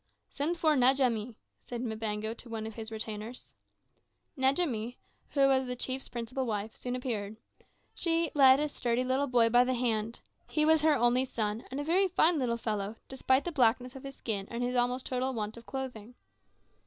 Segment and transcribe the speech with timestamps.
[0.29, 1.35] "Send for Njamie,"
[1.67, 3.53] said Mbango to one of his retainers.
[4.35, 4.95] Njamie,
[5.35, 7.37] who was the chief's principal wife, soon appeared.
[7.93, 10.21] She led a sturdy little boy by the hand.
[10.47, 14.01] He was her only son, and a very fine little fellow, despite the blackness of
[14.01, 16.15] his skin and his almost total want of clothing.